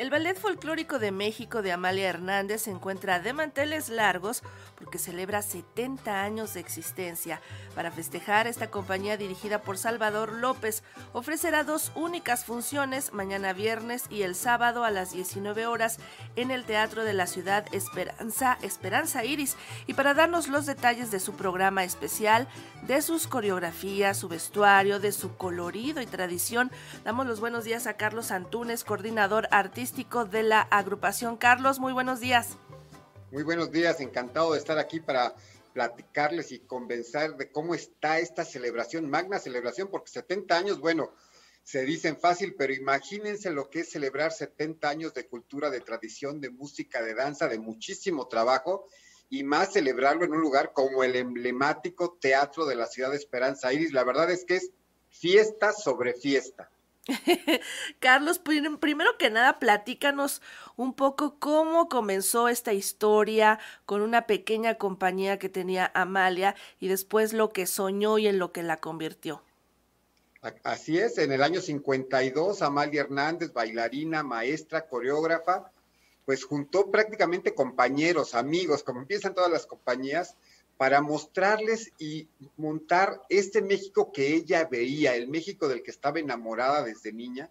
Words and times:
El 0.00 0.08
Ballet 0.08 0.34
Folclórico 0.34 0.98
de 0.98 1.12
México 1.12 1.60
de 1.60 1.72
Amalia 1.72 2.08
Hernández 2.08 2.62
se 2.62 2.70
encuentra 2.70 3.20
de 3.20 3.34
manteles 3.34 3.90
largos 3.90 4.42
porque 4.76 4.96
celebra 4.96 5.42
70 5.42 6.22
años 6.22 6.54
de 6.54 6.60
existencia. 6.60 7.42
Para 7.74 7.90
festejar, 7.90 8.46
esta 8.46 8.70
compañía 8.70 9.18
dirigida 9.18 9.60
por 9.60 9.76
Salvador 9.76 10.32
López 10.32 10.84
ofrecerá 11.12 11.64
dos 11.64 11.92
únicas 11.96 12.46
funciones, 12.46 13.12
mañana 13.12 13.52
viernes 13.52 14.04
y 14.08 14.22
el 14.22 14.36
sábado 14.36 14.84
a 14.84 14.90
las 14.90 15.12
19 15.12 15.66
horas 15.66 15.98
en 16.34 16.50
el 16.50 16.64
Teatro 16.64 17.04
de 17.04 17.12
la 17.12 17.26
Ciudad 17.26 17.66
Esperanza, 17.70 18.56
Esperanza 18.62 19.26
Iris. 19.26 19.58
Y 19.86 19.92
para 19.92 20.14
darnos 20.14 20.48
los 20.48 20.64
detalles 20.64 21.10
de 21.10 21.20
su 21.20 21.34
programa 21.34 21.84
especial, 21.84 22.48
de 22.86 23.02
sus 23.02 23.26
coreografías, 23.26 24.16
su 24.16 24.28
vestuario, 24.28 24.98
de 24.98 25.12
su 25.12 25.36
colorido 25.36 26.00
y 26.00 26.06
tradición, 26.06 26.70
damos 27.04 27.26
los 27.26 27.38
buenos 27.38 27.64
días 27.64 27.86
a 27.86 27.98
Carlos 27.98 28.30
Antunes, 28.30 28.82
coordinador 28.82 29.46
artístico 29.50 29.89
de 29.92 30.42
la 30.42 30.60
agrupación. 30.60 31.36
Carlos, 31.36 31.80
muy 31.80 31.92
buenos 31.92 32.20
días. 32.20 32.56
Muy 33.32 33.42
buenos 33.42 33.72
días, 33.72 34.00
encantado 34.00 34.52
de 34.52 34.58
estar 34.58 34.78
aquí 34.78 35.00
para 35.00 35.34
platicarles 35.72 36.52
y 36.52 36.60
convencer 36.60 37.36
de 37.36 37.50
cómo 37.50 37.74
está 37.74 38.18
esta 38.18 38.44
celebración, 38.44 39.10
magna 39.10 39.38
celebración, 39.38 39.88
porque 39.90 40.10
70 40.10 40.56
años, 40.56 40.80
bueno, 40.80 41.12
se 41.64 41.84
dicen 41.84 42.16
fácil, 42.18 42.54
pero 42.56 42.72
imagínense 42.72 43.50
lo 43.50 43.68
que 43.68 43.80
es 43.80 43.90
celebrar 43.90 44.32
70 44.32 44.88
años 44.88 45.14
de 45.14 45.26
cultura, 45.26 45.70
de 45.70 45.80
tradición, 45.80 46.40
de 46.40 46.50
música, 46.50 47.02
de 47.02 47.14
danza, 47.14 47.48
de 47.48 47.58
muchísimo 47.58 48.28
trabajo, 48.28 48.86
y 49.28 49.42
más 49.42 49.72
celebrarlo 49.72 50.24
en 50.24 50.32
un 50.32 50.40
lugar 50.40 50.72
como 50.72 51.02
el 51.04 51.16
emblemático 51.16 52.16
Teatro 52.20 52.64
de 52.64 52.76
la 52.76 52.86
Ciudad 52.86 53.10
de 53.10 53.16
Esperanza 53.16 53.72
Iris. 53.72 53.92
La 53.92 54.04
verdad 54.04 54.30
es 54.30 54.44
que 54.44 54.56
es 54.56 54.70
fiesta 55.08 55.72
sobre 55.72 56.14
fiesta. 56.14 56.70
Carlos, 57.98 58.38
primero 58.38 59.16
que 59.18 59.30
nada, 59.30 59.58
platícanos 59.58 60.42
un 60.76 60.94
poco 60.94 61.38
cómo 61.38 61.88
comenzó 61.88 62.48
esta 62.48 62.72
historia 62.72 63.58
con 63.86 64.02
una 64.02 64.26
pequeña 64.26 64.76
compañía 64.76 65.38
que 65.38 65.48
tenía 65.48 65.90
Amalia 65.94 66.54
y 66.78 66.88
después 66.88 67.32
lo 67.32 67.50
que 67.50 67.66
soñó 67.66 68.18
y 68.18 68.26
en 68.26 68.38
lo 68.38 68.52
que 68.52 68.62
la 68.62 68.78
convirtió. 68.78 69.42
Así 70.62 70.98
es, 70.98 71.18
en 71.18 71.32
el 71.32 71.42
año 71.42 71.60
52, 71.60 72.62
Amalia 72.62 73.02
Hernández, 73.02 73.52
bailarina, 73.52 74.22
maestra, 74.22 74.86
coreógrafa, 74.88 75.70
pues 76.24 76.44
juntó 76.44 76.90
prácticamente 76.90 77.54
compañeros, 77.54 78.34
amigos, 78.34 78.82
como 78.82 79.00
empiezan 79.00 79.34
todas 79.34 79.50
las 79.50 79.66
compañías, 79.66 80.36
para 80.80 81.02
mostrarles 81.02 81.92
y 81.98 82.26
montar 82.56 83.20
este 83.28 83.60
México 83.60 84.12
que 84.12 84.34
ella 84.34 84.64
veía, 84.64 85.14
el 85.14 85.28
México 85.28 85.68
del 85.68 85.82
que 85.82 85.90
estaba 85.90 86.20
enamorada 86.20 86.82
desde 86.82 87.12
niña, 87.12 87.50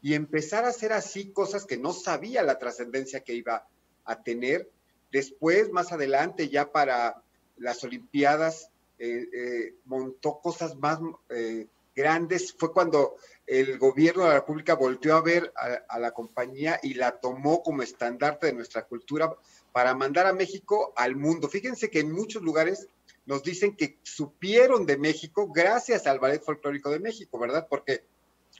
y 0.00 0.14
empezar 0.14 0.64
a 0.64 0.68
hacer 0.68 0.92
así 0.92 1.32
cosas 1.32 1.66
que 1.66 1.76
no 1.76 1.92
sabía 1.92 2.44
la 2.44 2.60
trascendencia 2.60 3.24
que 3.24 3.34
iba 3.34 3.66
a 4.04 4.22
tener. 4.22 4.70
Después, 5.10 5.72
más 5.72 5.90
adelante, 5.90 6.48
ya 6.48 6.70
para 6.70 7.20
las 7.56 7.82
Olimpiadas, 7.82 8.70
eh, 9.00 9.26
eh, 9.32 9.74
montó 9.84 10.38
cosas 10.38 10.76
más 10.76 11.00
eh, 11.28 11.66
grandes. 11.96 12.54
Fue 12.56 12.72
cuando 12.72 13.16
el 13.48 13.80
gobierno 13.80 14.22
de 14.22 14.28
la 14.28 14.34
República 14.36 14.74
volteó 14.74 15.16
a 15.16 15.22
ver 15.22 15.52
a, 15.88 15.98
la 15.98 16.12
compañía 16.12 16.78
y 16.84 16.94
la 16.94 17.18
tomó 17.18 17.64
como 17.64 17.82
estandarte 17.82 18.46
de 18.46 18.52
nuestra 18.52 18.86
cultura 18.86 19.34
para 19.72 19.94
mandar 19.94 20.26
a 20.26 20.32
México 20.32 20.92
al 20.96 21.16
mundo. 21.16 21.48
Fíjense 21.48 21.90
que 21.90 22.00
en 22.00 22.12
muchos 22.12 22.42
lugares 22.42 22.88
nos 23.26 23.42
dicen 23.42 23.76
que 23.76 23.98
supieron 24.02 24.86
de 24.86 24.98
México 24.98 25.50
gracias 25.52 26.06
al 26.06 26.18
Ballet 26.18 26.42
Folclórico 26.42 26.90
de 26.90 27.00
México, 27.00 27.38
¿verdad? 27.38 27.66
Porque 27.68 28.04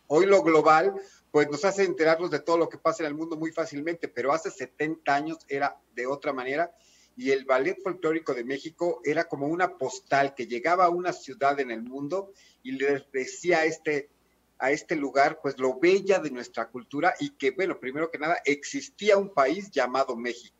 hoy 0.06 0.26
lo 0.26 0.42
global 0.42 0.94
pues 1.30 1.48
nos 1.48 1.64
hace 1.64 1.84
enterarnos 1.84 2.30
de 2.30 2.40
todo 2.40 2.58
lo 2.58 2.68
que 2.68 2.78
pasa 2.78 3.02
en 3.02 3.08
el 3.08 3.14
mundo 3.14 3.36
muy 3.36 3.52
fácilmente, 3.52 4.08
pero 4.08 4.32
hace 4.32 4.50
70 4.50 5.14
años 5.14 5.38
era 5.48 5.80
de 5.94 6.06
otra 6.06 6.32
manera 6.32 6.72
y 7.16 7.30
el 7.30 7.44
Ballet 7.44 7.80
Folclórico 7.82 8.34
de 8.34 8.44
México 8.44 9.00
era 9.04 9.24
como 9.24 9.46
una 9.46 9.76
postal 9.76 10.34
que 10.34 10.46
llegaba 10.46 10.86
a 10.86 10.90
una 10.90 11.12
ciudad 11.12 11.58
en 11.60 11.70
el 11.70 11.82
mundo 11.82 12.32
y 12.62 12.72
le 12.72 13.04
decía 13.12 13.58
a 13.58 13.64
este 13.64 14.08
a 14.60 14.70
este 14.70 14.94
lugar, 14.94 15.40
pues 15.42 15.58
lo 15.58 15.78
bella 15.78 16.18
de 16.18 16.30
nuestra 16.30 16.68
cultura 16.68 17.14
y 17.18 17.30
que, 17.30 17.50
bueno, 17.50 17.80
primero 17.80 18.10
que 18.10 18.18
nada, 18.18 18.38
existía 18.44 19.16
un 19.16 19.32
país 19.32 19.70
llamado 19.70 20.16
México. 20.16 20.59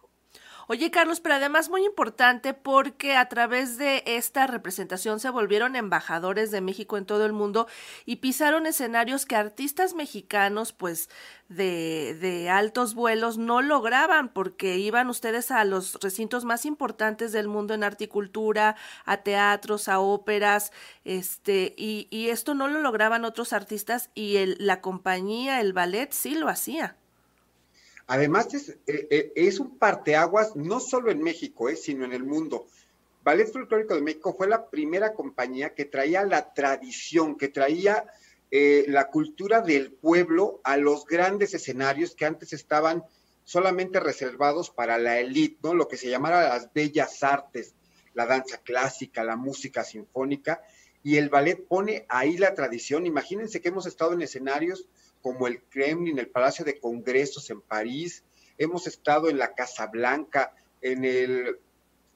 Oye, 0.73 0.93
Carlos, 0.93 1.19
pero 1.19 1.35
además 1.35 1.69
muy 1.69 1.85
importante 1.85 2.55
porque 2.55 3.17
a 3.17 3.29
través 3.29 3.77
de 3.77 4.05
esta 4.07 4.47
representación 4.47 5.19
se 5.19 5.29
volvieron 5.29 5.75
embajadores 5.75 6.53
de 6.53 6.61
México 6.61 6.97
en 6.97 7.07
todo 7.07 7.27
el 7.27 7.33
mundo 7.33 7.67
y 8.07 8.17
pisaron 8.17 8.67
escenarios 8.67 9.27
que 9.27 9.35
artistas 9.35 9.95
mexicanos, 9.95 10.73
pues, 10.73 11.11
de, 11.49 12.17
de 12.21 12.51
altos 12.51 12.95
vuelos 12.95 13.37
no 13.37 13.63
lograban 13.63 14.29
porque 14.33 14.79
iban 14.79 15.09
ustedes 15.09 15.51
a 15.51 15.65
los 15.65 15.99
recintos 16.01 16.45
más 16.45 16.65
importantes 16.65 17.33
del 17.33 17.49
mundo 17.49 17.75
en 17.75 17.83
articultura, 17.83 18.77
a 19.05 19.17
teatros, 19.25 19.89
a 19.89 19.99
óperas, 19.99 20.71
este, 21.05 21.75
y, 21.77 22.07
y 22.11 22.29
esto 22.29 22.55
no 22.55 22.69
lo 22.69 22.79
lograban 22.81 23.25
otros 23.25 23.53
artistas 23.53 24.11
y 24.15 24.37
el, 24.37 24.57
la 24.61 24.81
compañía, 24.81 25.61
el 25.61 25.73
ballet, 25.73 26.13
sí 26.13 26.37
lo 26.37 26.49
hacía. 26.49 27.00
Además, 28.11 28.53
es, 28.55 28.71
eh, 28.89 29.07
eh, 29.09 29.33
es 29.37 29.61
un 29.61 29.79
parteaguas 29.79 30.57
no 30.57 30.81
solo 30.81 31.13
en 31.13 31.23
México, 31.23 31.69
eh, 31.69 31.77
sino 31.77 32.05
en 32.05 32.13
el 32.13 32.25
mundo. 32.25 32.67
Ballet 33.23 33.53
Folclórico 33.53 33.95
de 33.95 34.03
México 34.03 34.35
fue 34.37 34.49
la 34.49 34.69
primera 34.69 35.15
compañía 35.15 35.77
que 35.77 35.85
traía 35.85 36.25
la 36.25 36.53
tradición, 36.53 37.39
que 37.39 37.49
traía 37.49 38.05
la 38.51 39.11
cultura 39.11 39.61
del 39.61 39.93
pueblo 39.93 40.61
a 40.65 40.77
los 40.77 41.07
grandes 41.07 41.55
escenarios 41.55 42.17
que 42.17 42.27
antes 42.27 42.53
estaban 42.53 43.05
solamente 43.45 44.01
reservados 44.01 44.71
para 44.71 44.99
la 44.99 45.21
élite, 45.21 45.61
¿no? 45.63 45.75
Lo 45.75 45.87
que 45.87 45.97
se 45.97 46.11
llamara 46.11 46.49
las 46.49 46.73
bellas 46.73 47.23
artes, 47.23 47.77
la 48.15 48.27
danza 48.27 48.59
clásica, 48.59 49.23
la 49.23 49.37
música 49.37 49.85
sinfónica, 49.85 50.63
y 51.05 51.19
el 51.19 51.29
ballet 51.29 51.65
pone 51.65 52.07
ahí 52.09 52.39
la 52.39 52.57
tradición. 52.57 53.07
Imagínense 53.07 53.61
que 53.61 53.69
hemos 53.69 53.87
estado 53.87 54.15
en 54.15 54.23
escenarios 54.23 54.89
como 55.23 55.47
el 55.47 55.63
Kremlin, 55.65 56.19
el 56.19 56.29
Palacio 56.29 56.65
de 56.65 56.79
Congresos 56.79 57.51
en 57.51 57.61
París, 57.61 58.25
hemos 58.59 58.87
estado 58.87 59.29
en 59.29 59.39
la 59.39 59.55
Casa 59.55 59.87
Blanca, 59.87 60.55
en 60.81 61.05
el 61.05 61.59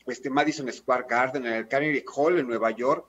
este, 0.07 0.31
Madison 0.31 0.71
Square 0.73 1.07
Garden, 1.09 1.47
en 1.47 1.53
el 1.55 1.69
Carnegie 1.69 2.05
Hall 2.15 2.39
en 2.39 2.47
Nueva 2.47 2.71
York, 2.71 3.07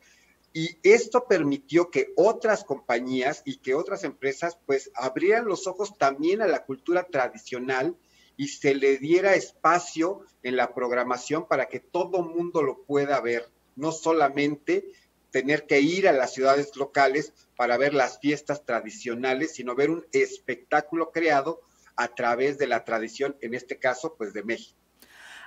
y 0.53 0.77
esto 0.83 1.25
permitió 1.27 1.91
que 1.91 2.13
otras 2.15 2.63
compañías 2.63 3.41
y 3.43 3.57
que 3.57 3.75
otras 3.75 4.05
empresas 4.05 4.57
pues 4.65 4.89
abrieran 4.95 5.45
los 5.45 5.67
ojos 5.67 5.97
también 5.97 6.41
a 6.41 6.47
la 6.47 6.63
cultura 6.63 7.03
tradicional 7.03 7.97
y 8.37 8.47
se 8.47 8.73
le 8.73 8.97
diera 8.97 9.35
espacio 9.35 10.21
en 10.43 10.55
la 10.55 10.73
programación 10.73 11.45
para 11.45 11.67
que 11.67 11.81
todo 11.81 12.23
mundo 12.23 12.63
lo 12.63 12.83
pueda 12.83 13.19
ver, 13.19 13.49
no 13.75 13.91
solamente 13.91 14.85
tener 15.35 15.65
que 15.65 15.81
ir 15.81 16.07
a 16.07 16.13
las 16.13 16.33
ciudades 16.33 16.77
locales 16.77 17.33
para 17.57 17.75
ver 17.75 17.93
las 17.93 18.19
fiestas 18.19 18.63
tradicionales, 18.63 19.53
sino 19.53 19.75
ver 19.75 19.89
un 19.89 20.05
espectáculo 20.13 21.11
creado 21.11 21.59
a 21.97 22.07
través 22.07 22.57
de 22.57 22.67
la 22.67 22.85
tradición, 22.85 23.35
en 23.41 23.53
este 23.53 23.77
caso, 23.77 24.15
pues 24.17 24.31
de 24.31 24.43
México. 24.43 24.79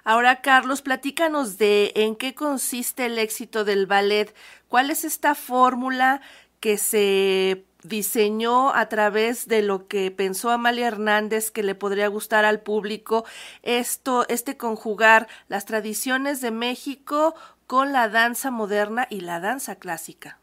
Ahora, 0.05 0.43
Carlos, 0.43 0.83
platícanos 0.83 1.57
de 1.57 1.93
en 1.97 2.17
qué 2.17 2.35
consiste 2.35 3.07
el 3.07 3.19
éxito 3.19 3.65
del 3.65 3.87
ballet, 3.87 4.35
cuál 4.69 4.91
es 4.91 5.05
esta 5.05 5.35
fórmula 5.35 6.21
que 6.61 6.77
se 6.77 7.65
diseñó 7.83 8.75
a 8.75 8.91
través 8.91 9.49
de 9.49 9.63
lo 9.63 9.87
que 9.87 10.11
pensó 10.11 10.51
Amalia 10.51 10.89
Hernández 10.89 11.51
que 11.51 11.63
le 11.63 11.77
podría 11.77 12.09
gustar 12.09 12.45
al 12.45 12.61
público 12.61 13.25
esto 13.63 14.27
este 14.29 14.57
conjugar 14.57 15.29
las 15.47 15.65
tradiciones 15.65 16.41
de 16.41 16.51
México 16.51 17.37
con 17.69 17.93
la 17.93 18.09
danza 18.09 18.51
moderna 18.51 19.07
y 19.11 19.21
la 19.21 19.41
danza 19.41 19.77
clásica. 19.77 20.41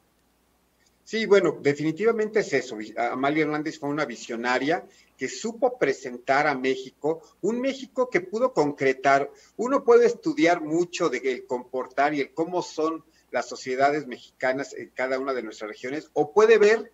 Sí, 1.04 1.26
bueno, 1.26 1.58
definitivamente 1.60 2.42
es 2.42 2.54
eso. 2.54 2.78
Amalia 2.98 3.44
Hernández 3.44 3.80
fue 3.80 3.90
una 3.90 4.06
visionaria 4.06 4.86
que 5.18 5.28
supo 5.28 5.80
presentar 5.80 6.46
a 6.46 6.56
México, 6.56 7.22
un 7.42 7.60
México 7.62 8.12
que 8.12 8.22
pudo 8.22 8.54
concretar. 8.54 9.32
Uno 9.58 9.84
puede 9.84 10.06
estudiar 10.06 10.62
mucho 10.62 11.10
de 11.10 11.18
el 11.18 11.48
comportar 11.48 12.14
y 12.14 12.22
el 12.22 12.32
cómo 12.32 12.62
son 12.62 13.04
las 13.32 13.50
sociedades 13.50 14.06
mexicanas 14.06 14.76
en 14.76 14.92
cada 14.92 15.18
una 15.18 15.34
de 15.34 15.42
nuestras 15.42 15.72
regiones, 15.72 16.12
o 16.14 16.32
puede 16.32 16.60
ver 16.60 16.92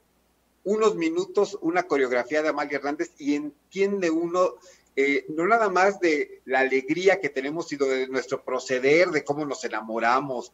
unos 0.63 0.95
minutos 0.95 1.57
una 1.61 1.83
coreografía 1.83 2.41
de 2.41 2.49
Amalia 2.49 2.77
Hernández 2.77 3.11
y 3.17 3.35
entiende 3.35 4.09
uno 4.09 4.55
eh, 4.95 5.25
no 5.29 5.47
nada 5.47 5.69
más 5.69 5.99
de 5.99 6.41
la 6.45 6.59
alegría 6.59 7.19
que 7.19 7.29
tenemos, 7.29 7.69
sino 7.69 7.85
de 7.85 8.07
nuestro 8.07 8.43
proceder, 8.43 9.09
de 9.09 9.23
cómo 9.23 9.45
nos 9.45 9.63
enamoramos, 9.63 10.51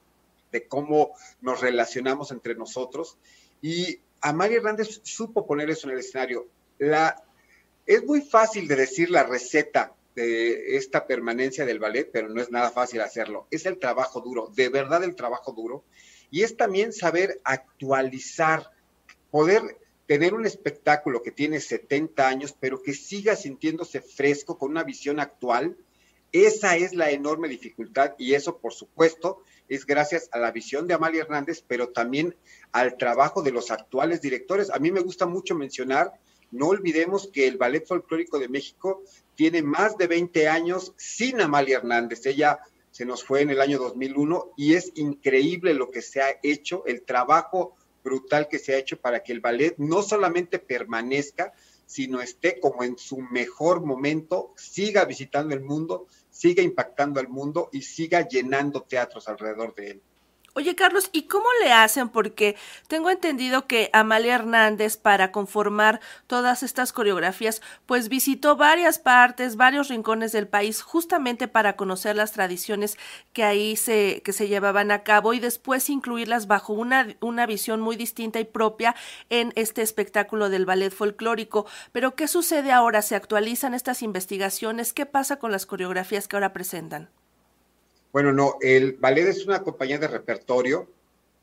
de 0.52 0.68
cómo 0.68 1.12
nos 1.42 1.62
relacionamos 1.62 2.32
entre 2.32 2.56
nosotros. 2.56 3.18
Y 3.62 4.00
Amalia 4.22 4.58
Hernández 4.58 5.02
supo 5.04 5.46
poner 5.46 5.70
eso 5.70 5.88
en 5.88 5.94
el 5.94 6.00
escenario. 6.00 6.48
La, 6.78 7.24
es 7.86 8.04
muy 8.04 8.22
fácil 8.22 8.68
de 8.68 8.76
decir 8.76 9.10
la 9.10 9.24
receta 9.24 9.94
de 10.16 10.78
esta 10.78 11.06
permanencia 11.06 11.66
del 11.66 11.80
ballet, 11.80 12.10
pero 12.12 12.30
no 12.30 12.42
es 12.42 12.52
nada 12.52 12.72
fácil 12.72 13.02
hacerlo. 13.02 13.48
Es 13.52 13.66
el 13.66 13.78
trabajo 13.78 14.22
duro, 14.22 14.52
de 14.56 14.70
verdad 14.70 15.04
el 15.04 15.16
trabajo 15.16 15.52
duro. 15.52 15.84
Y 16.30 16.44
es 16.44 16.58
también 16.58 16.92
saber 16.92 17.40
actualizar, 17.44 18.72
poder 19.32 19.78
tener 20.08 20.34
un 20.34 20.46
espectáculo 20.46 21.22
que 21.22 21.32
tiene 21.32 21.60
70 21.60 22.28
años, 22.28 22.56
pero 22.60 22.82
que 22.82 22.94
siga 22.94 23.36
sintiéndose 23.36 24.02
fresco 24.02 24.58
con 24.58 24.72
una 24.72 24.84
visión 24.84 25.20
actual, 25.20 25.78
esa 26.32 26.76
es 26.76 26.94
la 26.94 27.12
enorme 27.12 27.48
dificultad 27.48 28.14
y 28.18 28.34
eso, 28.34 28.58
por 28.58 28.74
supuesto, 28.74 29.44
es 29.70 29.86
gracias 29.86 30.30
a 30.32 30.40
la 30.40 30.52
visión 30.52 30.88
de 30.88 30.94
Amalia 30.94 31.22
Hernández, 31.22 31.64
pero 31.66 31.90
también 31.90 32.36
al 32.72 32.98
trabajo 32.98 33.42
de 33.42 33.52
los 33.52 33.72
actuales 33.72 34.22
directores. 34.22 34.70
A 34.70 34.80
mí 34.80 34.92
me 34.92 35.02
gusta 35.02 35.26
mucho 35.26 35.56
mencionar, 35.56 36.14
no 36.52 36.68
olvidemos 36.68 37.30
que 37.32 37.48
el 37.48 37.58
Ballet 37.58 37.86
Folclórico 37.86 38.40
de 38.40 38.50
México 38.50 39.04
tiene 39.36 39.62
más 39.62 39.98
de 39.98 40.08
20 40.08 40.48
años 40.48 40.94
sin 40.98 41.42
Amalia 41.42 41.78
Hernández. 41.78 42.26
Ella 42.26 42.60
se 42.92 43.06
nos 43.06 43.24
fue 43.24 43.42
en 43.42 43.50
el 43.50 43.62
año 43.62 43.78
2001 43.78 44.54
y 44.56 44.76
es 44.76 44.92
increíble 44.96 45.74
lo 45.74 45.92
que 45.92 46.02
se 46.02 46.22
ha 46.22 46.40
hecho, 46.44 46.84
el 46.86 47.04
trabajo 47.04 47.76
brutal 48.08 48.48
que 48.48 48.58
se 48.58 48.74
ha 48.74 48.78
hecho 48.78 48.98
para 49.02 49.22
que 49.22 49.34
el 49.34 49.42
ballet 49.42 49.76
no 49.78 50.02
solamente 50.02 50.60
permanezca, 50.60 51.52
sino 51.86 52.22
esté 52.22 52.60
como 52.60 52.84
en 52.84 52.98
su 52.98 53.18
mejor 53.18 53.82
momento, 53.82 54.54
siga 54.56 55.04
visitando 55.04 55.54
el 55.54 55.62
mundo, 55.62 56.08
siga 56.30 56.64
impactando 56.64 57.20
al 57.20 57.28
mundo 57.28 57.70
y 57.74 57.82
siga 57.82 58.26
llenando 58.26 58.84
teatros 58.84 59.28
alrededor 59.28 59.76
de 59.76 59.92
él. 59.92 60.02
Oye, 60.58 60.74
Carlos, 60.74 61.12
¿y 61.12 61.28
cómo 61.28 61.46
le 61.62 61.72
hacen? 61.72 62.10
Porque 62.10 62.56
tengo 62.88 63.12
entendido 63.12 63.68
que 63.68 63.92
Amalia 63.94 64.34
Hernández, 64.34 64.98
para 64.98 65.32
conformar 65.32 66.02
todas 66.26 66.64
estas 66.64 66.94
coreografías, 66.94 67.62
pues 67.86 68.10
visitó 68.10 68.56
varias 68.56 68.98
partes, 68.98 69.56
varios 69.56 69.88
rincones 69.88 70.32
del 70.32 70.48
país, 70.48 70.82
justamente 70.82 71.48
para 71.48 71.76
conocer 71.76 72.16
las 72.16 72.32
tradiciones 72.32 72.98
que 73.34 73.44
ahí 73.44 73.76
se, 73.76 74.24
que 74.26 74.34
se 74.34 74.48
llevaban 74.48 74.90
a 74.90 75.04
cabo 75.04 75.36
y 75.36 75.40
después 75.40 75.92
incluirlas 75.92 76.48
bajo 76.48 76.74
una, 76.74 77.06
una 77.22 77.46
visión 77.46 77.80
muy 77.80 77.96
distinta 77.96 78.40
y 78.40 78.46
propia 78.46 78.96
en 79.30 79.54
este 79.56 79.84
espectáculo 79.84 80.50
del 80.50 80.66
ballet 80.66 80.92
folclórico. 80.92 81.68
Pero, 81.92 82.16
¿qué 82.16 82.28
sucede 82.28 82.72
ahora? 82.72 83.04
¿Se 83.04 83.14
actualizan 83.14 83.76
estas 83.76 84.02
investigaciones? 84.02 84.92
¿Qué 84.92 85.06
pasa 85.06 85.36
con 85.38 85.52
las 85.52 85.68
coreografías 85.68 86.28
que 86.28 86.36
ahora 86.36 86.52
presentan? 86.52 87.12
Bueno, 88.18 88.34
no, 88.34 88.58
el 88.62 88.94
ballet 88.94 89.28
es 89.28 89.46
una 89.46 89.62
compañía 89.62 90.00
de 90.00 90.08
repertorio 90.08 90.90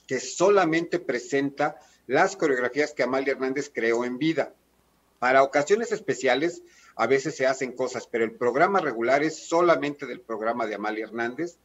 que 0.08 0.18
solamente 0.18 0.98
presenta 0.98 1.78
las 2.08 2.34
coreografías 2.34 2.92
que 2.92 3.04
Amalia 3.04 3.34
Hernández 3.34 3.70
creó 3.72 4.04
en 4.04 4.18
vida. 4.18 4.52
Para 5.20 5.44
ocasiones 5.44 5.92
especiales 5.92 6.64
a 6.96 7.06
veces 7.06 7.36
se 7.36 7.46
hacen 7.46 7.76
cosas, 7.76 8.08
pero 8.08 8.24
el 8.24 8.32
programa 8.32 8.80
regular 8.80 9.22
es 9.22 9.46
solamente 9.46 10.04
del 10.04 10.20
programa 10.20 10.66
de 10.66 10.74
Amalia 10.74 11.04
Hernández 11.04 11.58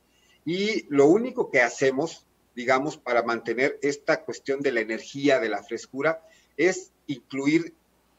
y 0.45 0.85
lo 0.89 1.07
único 1.07 1.49
que 1.49 1.63
hacemos, 1.63 2.27
digamos, 2.55 2.97
para 2.97 3.23
mantener 3.23 3.79
esta 3.81 4.23
cuestión 4.23 4.61
de 4.61 4.73
la 4.73 4.81
energía, 4.81 5.39
de 5.39 5.49
la 5.49 5.63
frescura, 5.63 6.21
es 6.55 6.91
incluir, 7.07 7.73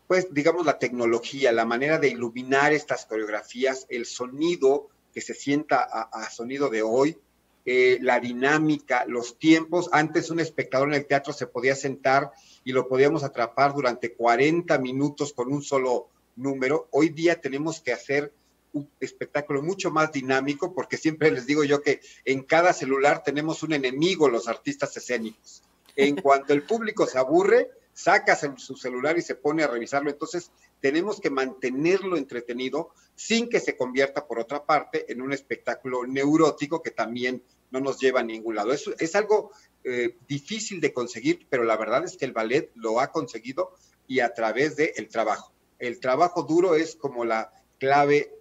pues, 0.09 0.35
digamos, 0.35 0.67
la 0.67 0.81
tecnología, 0.81 1.53
la 1.53 1.67
manera 1.67 2.01
de 2.01 2.09
iluminar 2.09 2.73
estas 2.73 3.07
coreografías, 3.07 3.87
el 3.91 4.07
sonido, 4.07 4.89
que 5.13 5.21
se 5.21 5.35
sienta 5.35 5.83
a, 5.83 6.31
sonido 6.31 6.69
de 6.69 6.83
hoy, 6.83 7.19
eh, 7.65 7.99
la 8.01 8.21
dinámica, 8.21 9.05
los 9.07 9.39
tiempos. 9.39 9.89
Antes 9.93 10.31
un 10.31 10.41
espectador 10.41 10.89
en 10.89 10.95
el 10.95 11.07
teatro 11.07 11.33
se 11.33 11.47
podía 11.47 11.77
sentar 11.77 12.33
y 12.65 12.73
lo 12.73 12.89
podíamos 12.89 13.25
atrapar 13.25 13.75
durante 13.75 14.13
40 14.13 14.79
minutos 14.79 15.33
con 15.33 15.53
un 15.53 15.63
solo 15.63 16.09
número. 16.37 16.89
Hoy 16.91 17.11
día 17.11 17.41
tenemos 17.41 17.81
que 17.81 17.93
hacer 17.93 18.33
un 18.73 18.89
espectáculo 19.01 19.63
mucho 19.63 19.91
más 19.91 20.13
dinámico 20.13 20.73
porque 20.73 20.97
siempre 20.97 21.31
les 21.31 21.47
digo 21.47 21.65
yo 21.65 21.83
que 21.83 22.01
en 22.25 22.43
cada 22.43 22.73
celular 22.73 23.23
tenemos 23.25 23.63
un 23.63 23.73
enemigo 23.73 24.29
los 24.29 24.49
artistas 24.49 24.97
escénicos. 24.97 25.63
En 25.97 26.17
cuanto 26.17 26.53
el 26.53 26.63
público 26.63 27.07
se 27.07 27.19
aburre, 27.19 27.71
saca 28.03 28.37
su 28.57 28.77
celular 28.77 29.19
y 29.19 29.23
se 29.23 29.35
pone 29.35 29.63
a 29.63 29.69
revisarlo. 29.69 30.11
Entonces, 30.11 30.51
tenemos 30.81 31.21
que 31.21 31.31
mantenerlo 31.31 32.17
entretenido 32.17 32.91
sin 33.15 33.49
que 33.49 33.61
se 33.61 33.77
convierta, 33.77 34.27
por 34.27 34.39
otra 34.39 34.65
parte, 34.65 35.13
en 35.13 35.21
un 35.21 35.33
espectáculo 35.33 36.07
neurótico 36.07 36.83
que 36.83 36.91
también 36.91 37.43
no 37.71 37.81
nos 37.81 37.99
lleva 37.99 38.21
a 38.21 38.25
ningún 38.25 38.55
lado. 38.55 38.73
Es, 38.73 38.91
es 38.99 39.15
algo 39.15 39.53
eh, 39.85 40.17
difícil 40.27 40.81
de 40.81 40.93
conseguir, 40.93 41.47
pero 41.51 41.65
la 41.65 41.77
verdad 41.77 42.05
es 42.05 42.17
que 42.17 42.25
el 42.25 42.33
ballet 42.33 42.71
lo 42.75 43.01
ha 43.01 43.13
conseguido 43.13 43.75
y 44.07 44.21
a 44.21 44.33
través 44.33 44.77
del 44.77 44.93
el 44.97 45.09
trabajo. 45.09 45.53
El 45.79 46.01
trabajo 46.01 46.43
duro 46.43 46.75
es 46.75 46.97
como 46.97 47.25
la 47.25 47.53
clave 47.79 48.35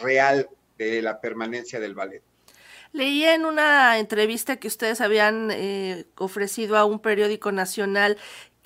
real 0.00 0.48
de 0.78 1.02
la 1.02 1.20
permanencia 1.20 1.80
del 1.80 1.94
ballet. 1.94 2.22
Leí 2.92 3.24
en 3.24 3.44
una 3.44 3.98
entrevista 3.98 4.56
que 4.56 4.68
ustedes 4.68 5.00
habían 5.00 5.50
eh, 5.50 6.06
ofrecido 6.16 6.76
a 6.76 6.84
un 6.84 7.00
periódico 7.00 7.52
nacional 7.52 8.16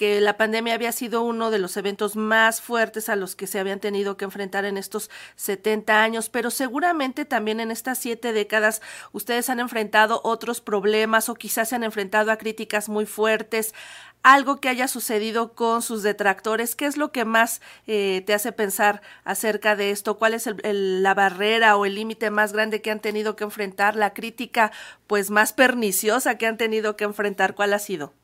que 0.01 0.19
la 0.23 0.39
pandemia 0.39 0.73
había 0.73 0.93
sido 0.93 1.21
uno 1.21 1.51
de 1.51 1.59
los 1.59 1.77
eventos 1.77 2.17
más 2.17 2.63
fuertes 2.63 3.11
a 3.11 3.17
los 3.17 3.37
que 3.37 3.47
se 3.47 3.59
habían 3.59 3.81
tenido 3.81 4.17
que 4.17 4.25
enfrentar 4.25 4.65
en 4.65 4.79
estos 4.79 5.11
70 5.37 6.03
años, 6.03 6.31
pero 6.31 6.51
seguramente 6.51 7.27
también 7.27 7.61
en 7.61 7.71
estas 7.71 7.99
siete 7.99 8.33
décadas 8.33 8.81
ustedes 9.13 9.51
han 9.51 9.61
enfrentado 9.61 10.23
otros 10.25 10.63
problemas 10.63 11.29
o 11.29 11.35
quizás 11.35 11.69
se 11.69 11.75
han 11.75 11.85
enfrentado 11.85 12.33
a 12.33 12.39
críticas 12.39 12.89
muy 12.89 13.05
fuertes, 13.05 13.75
algo 14.23 14.59
que 14.59 14.71
haya 14.71 14.89
sucedido 14.89 15.53
con 15.53 15.83
sus 15.83 16.03
detractores. 16.03 16.77
¿Qué 16.77 16.87
es 16.87 16.97
lo 16.97 17.13
que 17.13 17.27
más 17.27 17.61
eh, 17.87 18.23
te 18.27 18.33
hace 18.33 18.53
pensar 18.53 19.03
acerca 19.25 19.77
de 19.77 19.91
esto? 19.91 20.17
¿Cuál 20.17 20.33
es 20.33 20.49
la 20.65 21.13
barrera 21.13 21.77
o 21.77 21.85
el 21.85 21.95
límite 21.95 22.31
más 22.31 22.55
grande 22.55 22.81
que 22.81 22.91
han 22.91 23.01
tenido 23.01 23.37
que 23.37 23.45
enfrentar? 23.45 23.97
La 23.97 24.15
crítica 24.15 24.73
pues 25.07 25.29
más 25.29 25.53
perniciosa 25.53 26.39
que 26.39 26.47
han 26.47 26.57
tenido 26.57 26.97
que 26.97 27.05
enfrentar, 27.05 27.55
¿cuál 27.55 27.75
ha 27.75 27.79
sido? 27.79 28.15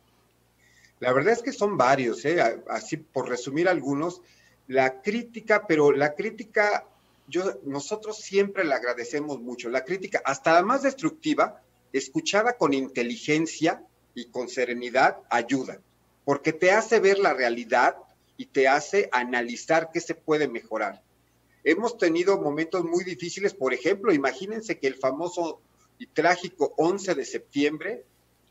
La 1.01 1.13
verdad 1.13 1.35
es 1.35 1.43
que 1.43 1.53
son 1.53 1.77
varios, 1.77 2.25
¿eh? 2.25 2.41
así 2.69 2.97
por 2.97 3.29
resumir 3.29 3.69
algunos, 3.69 4.23
la 4.67 5.03
crítica, 5.03 5.67
pero 5.67 5.93
la 5.93 6.15
crítica, 6.15 6.85
yo, 7.29 7.61
nosotros 7.65 8.19
siempre 8.19 8.65
la 8.65 8.77
agradecemos 8.77 9.41
mucho, 9.41 9.69
la 9.69 9.85
crítica, 9.85 10.23
hasta 10.25 10.55
la 10.55 10.63
más 10.63 10.83
destructiva, 10.83 11.63
escuchada 11.93 12.55
con 12.55 12.73
inteligencia 12.73 13.83
y 14.15 14.27
con 14.27 14.49
serenidad, 14.49 15.19
ayuda, 15.29 15.81
porque 16.25 16.53
te 16.53 16.73
hace 16.73 16.99
ver 16.99 17.19
la 17.19 17.35
realidad 17.35 17.97
y 18.39 18.47
te 18.47 18.67
hace 18.67 19.09
analizar 19.13 19.91
qué 19.93 20.01
se 20.01 20.15
puede 20.15 20.49
mejorar. 20.49 21.03
Hemos 21.63 21.99
tenido 21.99 22.41
momentos 22.41 22.85
muy 22.85 23.05
difíciles, 23.05 23.53
por 23.53 23.75
ejemplo, 23.75 24.13
imagínense 24.13 24.79
que 24.79 24.87
el 24.87 24.95
famoso 24.95 25.61
y 25.99 26.07
trágico 26.07 26.75
11 26.77 27.15
de 27.15 27.25
septiembre 27.25 28.05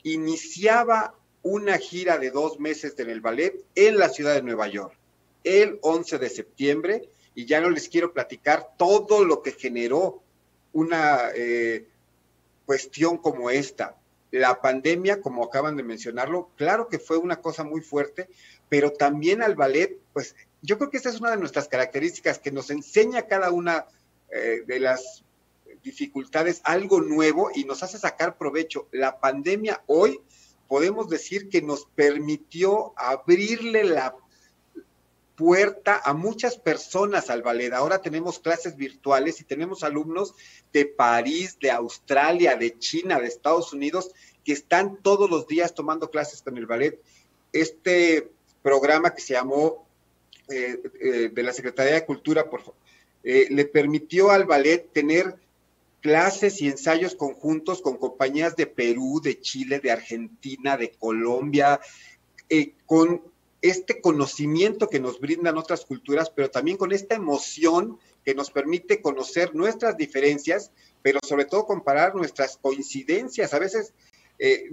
iniciaba 0.03 1.15
una 1.45 1.77
gira 1.77 2.17
de 2.17 2.31
dos 2.31 2.59
meses 2.59 2.95
en 2.97 3.11
el 3.11 3.21
ballet 3.21 3.53
en 3.75 3.99
la 3.99 4.09
ciudad 4.09 4.33
de 4.33 4.41
Nueva 4.41 4.67
York, 4.67 4.97
el 5.43 5.77
11 5.83 6.17
de 6.17 6.29
septiembre, 6.29 7.07
y 7.35 7.45
ya 7.45 7.61
no 7.61 7.69
les 7.69 7.87
quiero 7.87 8.13
platicar 8.13 8.71
todo 8.77 9.23
lo 9.23 9.43
que 9.43 9.51
generó 9.51 10.23
una 10.73 11.29
eh, 11.35 11.85
cuestión 12.65 13.19
como 13.19 13.51
esta. 13.51 13.95
La 14.31 14.59
pandemia, 14.59 15.21
como 15.21 15.43
acaban 15.43 15.77
de 15.77 15.83
mencionarlo, 15.83 16.49
claro 16.55 16.87
que 16.87 16.97
fue 16.97 17.17
una 17.17 17.41
cosa 17.41 17.63
muy 17.63 17.81
fuerte, 17.81 18.27
pero 18.67 18.91
también 18.91 19.43
al 19.43 19.53
ballet, 19.53 19.99
pues 20.13 20.35
yo 20.63 20.79
creo 20.79 20.89
que 20.89 20.97
esa 20.97 21.09
es 21.09 21.19
una 21.19 21.29
de 21.29 21.37
nuestras 21.37 21.67
características 21.67 22.39
que 22.39 22.51
nos 22.51 22.71
enseña 22.71 23.27
cada 23.27 23.51
una 23.51 23.85
eh, 24.31 24.63
de 24.65 24.79
las 24.79 25.23
dificultades 25.83 26.61
algo 26.63 27.01
nuevo 27.01 27.51
y 27.53 27.65
nos 27.65 27.83
hace 27.83 27.99
sacar 27.99 28.35
provecho. 28.35 28.87
La 28.91 29.19
pandemia 29.19 29.83
hoy 29.85 30.19
podemos 30.75 31.07
decir 31.07 31.47
que 31.47 31.61
nos 31.61 31.85
permitió 31.95 32.91
abrirle 32.97 33.85
la 33.85 34.13
puerta 35.37 36.01
a 36.03 36.13
muchas 36.13 36.57
personas 36.57 37.29
al 37.29 37.43
ballet. 37.43 37.71
Ahora 37.71 38.01
tenemos 38.01 38.39
clases 38.39 38.75
virtuales 38.75 39.39
y 39.39 39.45
tenemos 39.45 39.85
alumnos 39.85 40.35
de 40.73 40.85
París, 40.85 41.57
de 41.61 41.71
Australia, 41.71 42.57
de 42.57 42.77
China, 42.77 43.21
de 43.21 43.27
Estados 43.27 43.71
Unidos, 43.71 44.11
que 44.43 44.51
están 44.51 44.97
todos 45.01 45.29
los 45.29 45.47
días 45.47 45.73
tomando 45.73 46.11
clases 46.11 46.41
con 46.41 46.57
el 46.57 46.65
ballet. 46.65 46.99
Este 47.53 48.29
programa 48.61 49.15
que 49.15 49.21
se 49.21 49.35
llamó 49.35 49.87
eh, 50.49 50.77
eh, 50.99 51.29
de 51.31 51.43
la 51.43 51.53
Secretaría 51.53 51.93
de 51.93 52.05
Cultura, 52.05 52.49
por 52.49 52.63
eh, 53.23 53.47
le 53.49 53.63
permitió 53.63 54.29
al 54.29 54.43
ballet 54.43 54.91
tener 54.91 55.37
clases 56.05 56.61
y 56.61 56.67
ensayos 56.67 57.15
conjuntos 57.15 57.81
con 57.81 57.97
compañías 57.97 58.55
de 58.55 58.67
Perú, 58.67 59.21
de 59.23 59.41
Chile, 59.41 59.79
de 59.79 59.89
Argentina, 59.89 60.77
de 60.77 60.91
Colombia, 60.91 61.79
eh, 62.47 62.75
con 62.85 63.23
este 63.63 64.01
conocimiento 64.01 64.87
que 64.87 64.99
nos 64.99 65.19
brindan 65.19 65.57
otras 65.57 65.83
culturas, 65.83 66.29
pero 66.29 66.51
también 66.51 66.77
con 66.77 66.91
esta 66.91 67.15
emoción 67.15 67.97
que 68.23 68.35
nos 68.35 68.51
permite 68.51 69.01
conocer 69.01 69.55
nuestras 69.55 69.97
diferencias, 69.97 70.69
pero 71.01 71.17
sobre 71.25 71.45
todo 71.45 71.65
comparar 71.65 72.13
nuestras 72.13 72.57
coincidencias. 72.57 73.55
A 73.55 73.57
veces 73.57 73.91
eh, 74.37 74.69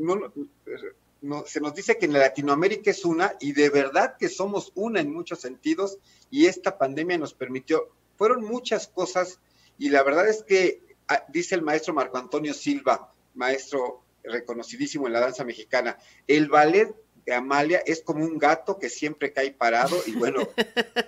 se 1.46 1.60
nos 1.62 1.74
dice 1.74 1.96
que 1.96 2.04
en 2.04 2.12
Latinoamérica 2.12 2.90
es 2.90 3.06
una 3.06 3.36
y 3.40 3.52
de 3.52 3.70
verdad 3.70 4.18
que 4.18 4.28
somos 4.28 4.70
una 4.74 5.00
en 5.00 5.10
muchos 5.10 5.40
sentidos 5.40 5.96
y 6.30 6.44
esta 6.44 6.76
pandemia 6.76 7.16
nos 7.16 7.32
permitió, 7.32 7.88
fueron 8.18 8.44
muchas 8.44 8.86
cosas 8.86 9.40
y 9.78 9.88
la 9.88 10.02
verdad 10.02 10.28
es 10.28 10.42
que 10.42 10.91
dice 11.28 11.54
el 11.54 11.62
maestro 11.62 11.94
Marco 11.94 12.18
Antonio 12.18 12.54
Silva, 12.54 13.12
maestro 13.34 14.04
reconocidísimo 14.24 15.06
en 15.06 15.12
la 15.12 15.20
danza 15.20 15.44
mexicana, 15.44 15.96
el 16.26 16.48
ballet 16.48 16.94
de 17.26 17.34
Amalia 17.34 17.82
es 17.86 18.02
como 18.02 18.24
un 18.24 18.38
gato 18.38 18.78
que 18.78 18.88
siempre 18.88 19.32
cae 19.32 19.52
parado 19.52 19.96
y 20.06 20.12
bueno, 20.12 20.48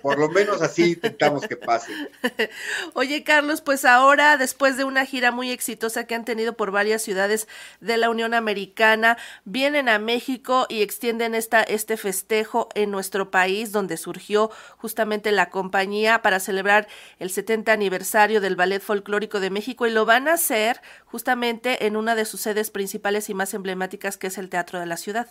por 0.01 0.17
lo 0.17 0.29
menos 0.29 0.61
así 0.61 0.93
intentamos 0.93 1.47
que 1.47 1.57
pase. 1.57 1.91
Oye, 2.93 3.23
Carlos, 3.23 3.61
pues 3.61 3.85
ahora, 3.85 4.37
después 4.37 4.77
de 4.77 4.83
una 4.83 5.05
gira 5.05 5.31
muy 5.31 5.51
exitosa 5.51 6.05
que 6.05 6.15
han 6.15 6.25
tenido 6.25 6.55
por 6.55 6.71
varias 6.71 7.01
ciudades 7.01 7.47
de 7.81 7.97
la 7.97 8.09
Unión 8.09 8.33
Americana, 8.33 9.17
vienen 9.43 9.89
a 9.89 9.99
México 9.99 10.65
y 10.69 10.81
extienden 10.81 11.35
esta, 11.35 11.63
este 11.63 11.97
festejo 11.97 12.69
en 12.75 12.91
nuestro 12.91 13.31
país, 13.31 13.71
donde 13.71 13.97
surgió 13.97 14.51
justamente 14.77 15.31
la 15.31 15.49
compañía 15.49 16.21
para 16.21 16.39
celebrar 16.39 16.87
el 17.19 17.29
70 17.29 17.71
aniversario 17.71 18.41
del 18.41 18.55
Ballet 18.55 18.81
Folclórico 18.81 19.39
de 19.39 19.49
México 19.49 19.85
y 19.85 19.91
lo 19.91 20.05
van 20.05 20.27
a 20.27 20.33
hacer 20.33 20.81
justamente 21.05 21.85
en 21.85 21.97
una 21.97 22.15
de 22.15 22.25
sus 22.25 22.41
sedes 22.41 22.71
principales 22.71 23.29
y 23.29 23.33
más 23.33 23.53
emblemáticas, 23.53 24.17
que 24.17 24.27
es 24.27 24.37
el 24.37 24.49
Teatro 24.49 24.79
de 24.79 24.85
la 24.85 24.97
Ciudad. 24.97 25.27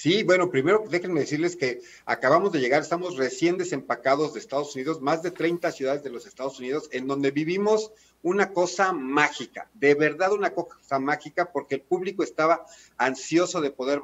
Sí, 0.00 0.22
bueno, 0.22 0.48
primero 0.48 0.84
déjenme 0.88 1.18
decirles 1.18 1.56
que 1.56 1.80
acabamos 2.06 2.52
de 2.52 2.60
llegar, 2.60 2.82
estamos 2.82 3.16
recién 3.16 3.58
desempacados 3.58 4.32
de 4.32 4.38
Estados 4.38 4.72
Unidos, 4.76 5.00
más 5.00 5.24
de 5.24 5.32
30 5.32 5.72
ciudades 5.72 6.04
de 6.04 6.10
los 6.10 6.24
Estados 6.24 6.60
Unidos, 6.60 6.88
en 6.92 7.08
donde 7.08 7.32
vivimos 7.32 7.90
una 8.22 8.52
cosa 8.52 8.92
mágica, 8.92 9.68
de 9.74 9.96
verdad 9.96 10.32
una 10.32 10.54
cosa 10.54 11.00
mágica, 11.00 11.50
porque 11.50 11.74
el 11.74 11.80
público 11.80 12.22
estaba 12.22 12.64
ansioso 12.96 13.60
de 13.60 13.72
poder 13.72 14.00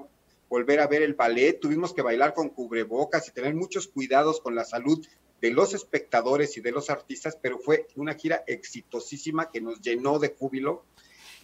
volver 0.49 0.81
a 0.81 0.89
ver 0.89 1.03
el 1.03 1.15
ballet, 1.15 1.61
tuvimos 1.61 1.95
que 1.95 2.03
bailar 2.03 2.35
con 2.35 2.49
cubrebocas 2.49 3.29
y 3.29 3.31
tener 3.31 3.55
muchos 3.55 3.87
cuidados 3.87 4.41
con 4.41 4.57
la 4.57 4.65
salud 4.65 5.07
de 5.41 5.51
los 5.53 5.75
espectadores 5.75 6.57
y 6.57 6.61
de 6.61 6.73
los 6.73 6.91
artistas, 6.91 7.39
pero 7.41 7.61
fue 7.61 7.87
una 7.95 8.15
gira 8.15 8.43
exitosísima 8.49 9.49
que 9.49 9.61
nos 9.61 9.81
llenó 9.81 10.19
de 10.19 10.35
júbilo 10.37 10.87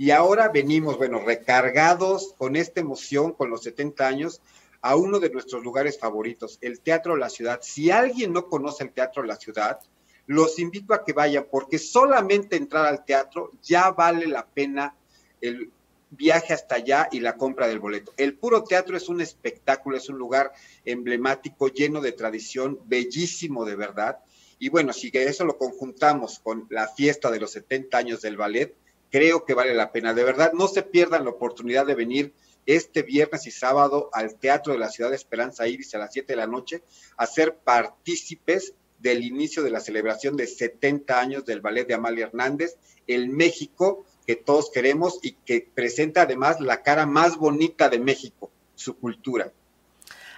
y 0.01 0.13
ahora 0.13 0.49
venimos, 0.49 0.97
bueno, 0.97 1.21
recargados 1.21 2.35
con 2.39 2.57
esta 2.57 2.81
emoción, 2.81 3.35
con 3.35 3.51
los 3.51 3.65
70 3.65 4.09
años, 4.09 4.41
a 4.81 4.97
uno 4.97 5.19
de 5.19 5.29
nuestros 5.29 5.63
lugares 5.63 5.99
favoritos, 5.99 6.57
el 6.63 6.81
Teatro 6.81 7.19
La 7.19 7.29
Ciudad. 7.29 7.61
Si 7.63 7.91
alguien 7.91 8.33
no 8.33 8.47
conoce 8.47 8.85
el 8.85 8.93
Teatro 8.93 9.23
La 9.25 9.37
Ciudad, 9.37 9.79
los 10.25 10.59
invito 10.59 10.95
a 10.95 11.05
que 11.05 11.13
vayan, 11.13 11.45
porque 11.51 11.79
solamente 11.79 12.57
entrar 12.57 12.87
al 12.87 13.05
teatro 13.05 13.51
ya 13.63 13.91
vale 13.91 14.27
la 14.27 14.47
pena 14.47 14.97
el 15.43 15.71
viaje 16.09 16.55
hasta 16.55 16.77
allá 16.77 17.11
y 17.13 17.21
la 17.21 17.37
compra 17.37 17.69
del 17.69 17.79
boleto. 17.79 18.15
El 18.17 18.39
puro 18.39 18.65
teatro 18.65 18.97
es 18.97 19.11
un 19.11 19.21
espectáculo, 19.21 19.99
es 19.99 20.09
un 20.09 20.17
lugar 20.17 20.51
emblemático, 20.87 21.69
lleno 21.69 22.01
de 22.01 22.13
tradición, 22.13 22.81
bellísimo 22.87 23.67
de 23.67 23.77
verdad. 23.77 24.21
Y 24.59 24.71
bueno, 24.71 24.95
si 24.95 25.11
eso 25.13 25.45
lo 25.45 25.59
conjuntamos 25.59 26.39
con 26.39 26.67
la 26.71 26.89
fiesta 26.89 27.31
de 27.31 27.41
los 27.41 27.53
70 27.53 27.99
años 27.99 28.23
del 28.23 28.39
ballet, 28.39 28.75
creo 29.11 29.45
que 29.45 29.55
vale 29.55 29.75
la 29.75 29.93
pena. 29.93 30.15
De 30.15 30.25
verdad, 30.25 30.53
no 30.53 30.69
se 30.69 30.83
pierdan 30.83 31.25
la 31.25 31.31
oportunidad 31.31 31.87
de 31.87 31.95
venir 31.95 32.33
este 32.67 33.03
viernes 33.03 33.47
y 33.47 33.51
sábado 33.51 34.11
al 34.13 34.37
Teatro 34.37 34.73
de 34.73 34.79
la 34.79 34.91
Ciudad 34.91 35.11
de 35.11 35.17
Esperanza 35.17 35.67
Iris 35.67 35.95
a 35.95 35.99
las 35.99 36.13
7 36.13 36.33
de 36.33 36.37
la 36.37 36.47
noche 36.47 36.83
a 37.17 37.27
ser 37.27 37.57
partícipes 37.57 38.75
del 38.99 39.25
inicio 39.25 39.63
de 39.63 39.71
la 39.71 39.81
celebración 39.81 40.37
de 40.37 40.47
70 40.47 41.19
años 41.19 41.45
del 41.45 41.61
ballet 41.61 41.87
de 41.87 41.95
Amalia 41.95 42.27
Hernández, 42.27 42.77
el 43.07 43.29
México 43.31 44.05
que 44.27 44.37
todos 44.37 44.71
queremos 44.71 45.19
y 45.23 45.33
que 45.33 45.67
presenta 45.75 46.23
además 46.23 46.61
la 46.61 46.83
cara 46.83 47.07
más 47.07 47.37
bonita 47.37 47.89
de 47.89 47.99
México, 47.99 48.51
su 48.75 48.97
cultura. 48.97 49.53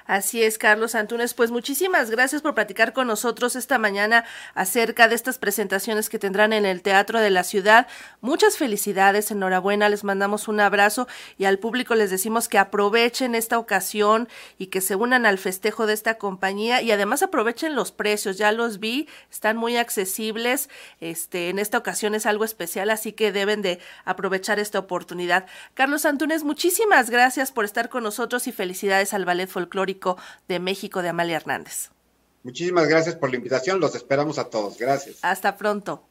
Así 0.07 0.43
es, 0.43 0.59
Carlos 0.59 0.95
Antunes. 0.95 1.35
Pues 1.35 1.51
muchísimas 1.51 2.11
gracias 2.11 2.43
por 2.43 2.55
platicar 2.55 2.93
con 2.93 3.07
nosotros 3.07 3.55
esta 3.55 3.79
mañana 3.79 4.25
acerca 4.55 5.09
de 5.09 5.15
estas 5.15 5.39
presentaciones 5.39 6.09
que 6.09 6.19
tendrán 6.19 6.53
en 6.53 6.67
el 6.67 6.83
Teatro 6.83 7.21
de 7.21 7.31
la 7.31 7.45
Ciudad. 7.45 7.87
Muchas 8.21 8.57
felicidades, 8.57 9.31
enhorabuena, 9.31 9.89
les 9.89 10.03
mandamos 10.03 10.49
un 10.49 10.61
abrazo 10.61 11.07
y 11.39 11.45
al 11.45 11.59
público 11.59 11.95
les 11.95 12.11
decimos 12.11 12.49
que 12.49 12.59
aprovechen 12.59 13.35
esta 13.35 13.59
ocasión 13.59 14.29
y 14.59 14.67
que 14.67 14.81
se 14.81 14.97
unan 14.97 15.25
al 15.25 15.39
festejo 15.39 15.87
de 15.87 15.95
esta 15.95 16.15
compañía 16.15 16.83
y 16.83 16.91
además 16.91 17.23
aprovechen 17.23 17.77
los 17.77 17.93
precios. 17.93 18.39
Ya 18.39 18.51
los 18.51 18.81
vi, 18.81 19.09
están 19.31 19.57
muy 19.57 19.77
accesibles. 19.77 20.69
Este, 21.01 21.49
en 21.49 21.59
esta 21.59 21.79
ocasión 21.79 22.15
es 22.15 22.27
algo 22.27 22.45
especial, 22.45 22.91
así 22.91 23.13
que 23.13 23.31
deben 23.31 23.63
de 23.63 23.79
aprovechar 24.05 24.59
esta 24.59 24.81
oportunidad. 24.81 25.47
Carlos 25.75 26.05
Antunes, 26.07 26.43
muchísimas 26.43 27.09
gracias 27.09 27.53
por 27.53 27.65
estar 27.65 27.89
con 27.89 28.03
nosotros 28.03 28.49
y 28.49 28.53
felicidades 28.53 29.15
al 29.15 29.25
Ballet 29.25 29.49
Folclórico 29.49 29.92
de 30.49 30.59
México 30.59 31.03
de 31.03 31.09
Amalia 31.09 31.37
Hernández. 31.37 31.91
Muchísimas 32.43 32.89
gracias 32.89 33.15
por 33.15 33.31
la 33.31 33.37
invitación, 33.37 33.81
los 33.81 33.95
esperamos 33.95 34.39
a 34.39 34.51
todos. 34.51 34.77
Gracias. 34.79 35.19
Hasta 35.23 35.57
pronto. 35.57 36.09